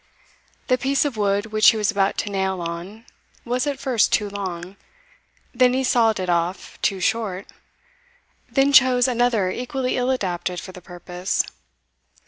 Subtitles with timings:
[0.65, 3.05] The piece of wood which he was about to nail on
[3.45, 4.75] was at first too long;
[5.53, 7.45] then he sawed it off too short,
[8.49, 11.43] then chose another equally ill adapted for the purpose.